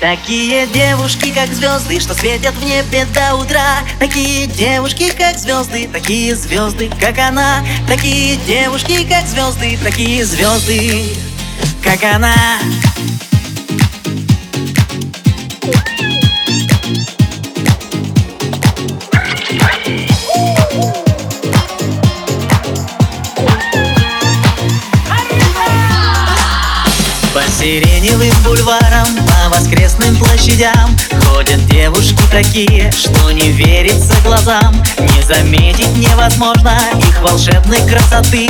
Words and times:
Такие 0.00 0.68
девушки, 0.68 1.32
как 1.32 1.52
звезды, 1.52 1.98
что 1.98 2.14
светят 2.14 2.54
в 2.54 2.64
небе 2.64 3.04
до 3.06 3.34
утра. 3.34 3.78
Такие 3.98 4.46
девушки, 4.46 5.10
как 5.10 5.36
звезды, 5.36 5.88
такие 5.92 6.36
звезды, 6.36 6.88
как 7.00 7.18
она. 7.18 7.64
Такие 7.88 8.36
девушки, 8.36 9.04
как 9.08 9.26
звезды, 9.26 9.76
такие 9.82 10.24
звезды, 10.24 11.16
как 11.82 12.04
она 12.04 12.36
сиреневым 27.58 28.32
бульварам, 28.44 29.08
по 29.26 29.56
воскресным 29.56 30.16
площадям 30.16 30.96
Ходят 31.26 31.66
девушки 31.66 32.18
такие, 32.30 32.90
что 32.92 33.32
не 33.32 33.50
верится 33.50 34.14
глазам. 34.24 34.80
Не 34.98 35.22
заметить 35.22 35.94
невозможно 35.96 36.78
их 36.98 37.20
волшебной 37.20 37.80
красоты. 37.88 38.46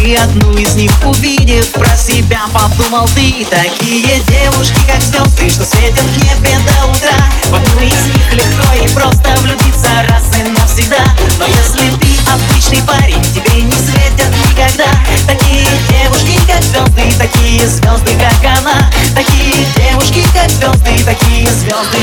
И 0.00 0.14
одну 0.14 0.56
из 0.56 0.74
них 0.76 0.92
увидев, 1.04 1.70
про 1.72 1.96
себя 1.96 2.42
подумал 2.52 3.08
ты 3.14 3.44
Такие 3.50 4.20
девушки, 4.20 4.78
как 4.86 5.02
звезды, 5.02 5.50
что 5.50 5.64
светят 5.64 5.98
в 5.98 6.16
небе 6.18 6.56
до 6.66 6.86
утра 6.90 7.16
В 7.50 7.54
одну 7.54 7.80
из 7.80 8.06
них 8.06 8.32
легко 8.32 8.84
и 8.84 8.88
просто 8.94 9.34
влюбиться 9.42 9.88
раз 10.08 10.24
и 10.38 10.48
навсегда. 10.48 11.04
Но 11.38 11.46
если 11.46 11.90
ты 11.98 12.08
обычный 12.30 12.82
парень, 12.86 13.22
тебе 13.34 13.62
не 13.62 13.72
светят 13.72 14.30
никогда. 14.48 14.90
Такие 15.26 15.66
девушки, 15.88 16.33
звезды, 16.74 17.12
такие 17.18 17.66
звезды, 17.66 18.10
как 18.18 18.58
она. 18.58 18.90
Такие 19.14 19.66
девушки, 19.76 20.24
как 20.32 20.50
звезды, 20.50 21.04
такие 21.04 21.48
звезды, 21.48 21.98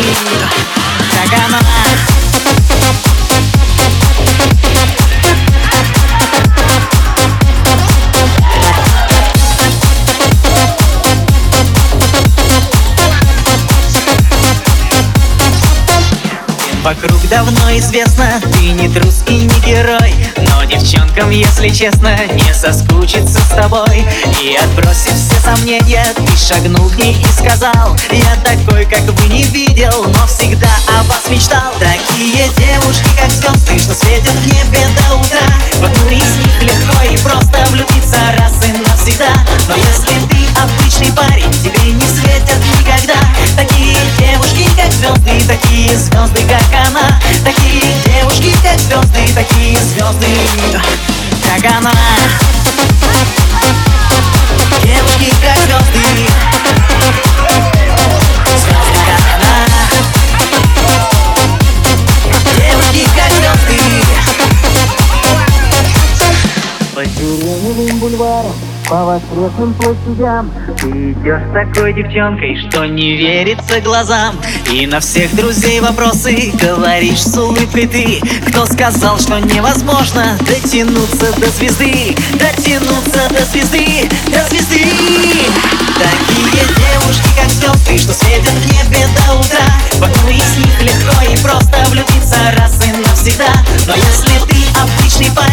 как 1.12 1.40
она 1.46 1.60
Вокруг 16.92 17.26
давно 17.30 17.78
известно, 17.78 18.42
ты 18.42 18.72
не 18.74 18.90
трус 18.90 19.24
и 19.26 19.36
не 19.36 19.60
герой 19.62 20.14
Но 20.40 20.66
девчонкам, 20.66 21.30
если 21.30 21.70
честно, 21.70 22.18
не 22.34 22.54
соскучиться 22.54 23.40
с 23.40 23.56
тобой. 23.56 24.06
И 24.42 24.58
отбросив 24.62 25.14
все 25.14 25.40
сомнения, 25.40 26.06
ты 26.14 26.36
шагнул 26.36 26.90
к 26.90 26.98
ней 26.98 27.16
и 27.16 27.26
сказал 27.40 27.96
Я 28.12 28.36
такой, 28.44 28.84
как 28.84 29.04
вы 29.04 29.30
не 29.30 29.44
видел, 29.44 30.04
но 30.04 30.28
всегда 30.28 30.68
о 30.90 31.04
вас 31.04 31.30
мечтал 31.30 31.72
Такие 31.80 32.50
девушки, 32.58 33.08
как 33.18 33.32
звезды, 33.32 33.80
что 33.80 33.94
светят 33.94 34.34
в 34.34 34.48
небе 34.48 34.86
до 34.98 35.16
утра. 35.16 35.48
В 35.80 35.86
одну 35.86 36.10
из 36.10 36.36
них 36.36 36.62
легко 36.62 37.04
и 37.10 37.18
просто 37.20 37.72
влюбиться 37.72 38.20
раз 38.38 38.54
и 38.68 38.72
навсегда. 38.74 39.32
Но 39.70 39.76
если 39.76 40.28
ты 40.28 40.42
обычный 40.60 41.14
парень, 41.14 41.52
тебе 41.64 41.94
не 41.94 42.01
бульварам, 68.32 68.54
по 68.88 69.06
воскресным 69.06 69.74
площадям 69.76 70.52
Ты 70.80 71.12
идешь 71.12 71.42
с 71.50 71.54
такой 71.54 71.94
девчонкой, 71.94 72.58
что 72.58 72.86
не 72.86 73.16
верится 73.16 73.80
глазам. 73.82 74.36
И 74.72 74.86
на 74.88 75.00
всех 75.00 75.34
друзей 75.36 75.80
вопросы 75.80 76.52
говоришь 76.62 77.22
с 77.24 77.38
улыбкой 77.38 77.88
ты. 77.88 78.22
Кто 78.48 78.66
сказал, 78.66 79.18
что 79.20 79.40
невозможно 79.40 80.38
дотянуться 80.42 81.32
до 81.40 81.48
звезды? 81.50 82.16
Дотянуться 82.34 83.30
до 83.30 83.46
звезды, 83.46 84.10
до 84.28 84.44
звезды. 84.50 84.86
Такие 86.02 86.66
девушки, 86.66 87.30
как 87.36 87.88
ты, 87.88 87.98
что 87.98 88.14
светят 88.14 88.50
в 88.50 88.66
небе 88.66 89.08
до 89.16 89.34
утра. 89.40 89.66
В 89.94 90.04
одну 90.04 90.30
из 90.30 90.58
них 90.58 90.82
легко 90.82 91.22
и 91.32 91.38
просто 91.42 91.90
влюбиться 91.92 92.38
раз 92.58 92.74
и 92.86 92.92
навсегда. 92.98 93.54
Но 93.88 93.96
если 93.96 94.40
ты 94.48 94.58
обычный 94.82 95.32
парень 95.36 95.51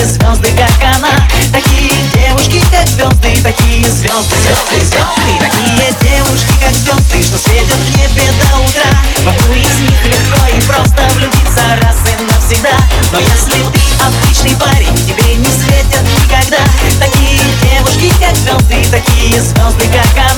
такие 0.00 0.06
звезды, 0.06 0.48
как 0.56 0.96
она. 0.96 1.10
Такие 1.52 1.92
девушки, 2.14 2.62
как 2.70 2.88
звезды, 2.88 3.42
такие 3.42 3.86
звезды, 3.88 4.36
звезды, 4.36 4.84
звезды. 4.84 5.32
Такие 5.40 5.94
девушки, 6.00 6.52
как 6.60 6.74
звезды, 6.74 7.22
что 7.22 7.38
светят 7.38 7.76
в 7.76 7.96
небе 7.96 8.30
до 8.40 8.58
утра. 8.60 8.90
В 9.18 9.52
из 9.52 9.78
них 9.80 10.04
легко 10.06 10.46
и 10.46 10.60
просто 10.62 11.02
влюбиться 11.16 11.62
раз 11.82 11.96
и 12.06 12.22
навсегда. 12.22 12.76
Но 13.12 13.18
если 13.18 13.62
ты 13.72 13.80
обычный 14.02 14.56
парень, 14.56 14.96
тебе 15.06 15.34
не 15.36 15.46
светят 15.46 16.02
никогда. 16.02 16.64
Такие 16.98 17.40
девушки, 17.62 18.12
как 18.20 18.36
звезды, 18.36 18.84
такие 18.90 19.40
звезды, 19.40 19.86
как 19.92 20.16
она. 20.16 20.29